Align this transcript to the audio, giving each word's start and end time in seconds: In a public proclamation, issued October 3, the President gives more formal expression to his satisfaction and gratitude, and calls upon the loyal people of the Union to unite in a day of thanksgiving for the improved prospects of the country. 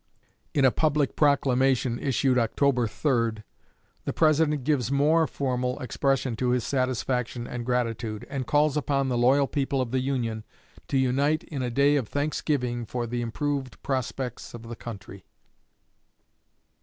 In 0.55 0.65
a 0.65 0.71
public 0.71 1.15
proclamation, 1.15 1.99
issued 1.99 2.39
October 2.39 2.87
3, 2.87 3.43
the 4.05 4.11
President 4.13 4.63
gives 4.63 4.91
more 4.91 5.27
formal 5.27 5.79
expression 5.79 6.35
to 6.37 6.49
his 6.49 6.63
satisfaction 6.65 7.45
and 7.45 7.67
gratitude, 7.67 8.25
and 8.27 8.47
calls 8.47 8.75
upon 8.75 9.09
the 9.09 9.17
loyal 9.19 9.45
people 9.45 9.79
of 9.79 9.91
the 9.91 9.99
Union 9.99 10.43
to 10.87 10.97
unite 10.97 11.43
in 11.43 11.61
a 11.61 11.69
day 11.69 11.97
of 11.97 12.07
thanksgiving 12.07 12.83
for 12.83 13.05
the 13.05 13.21
improved 13.21 13.79
prospects 13.83 14.55
of 14.55 14.63
the 14.63 14.75
country. 14.75 15.27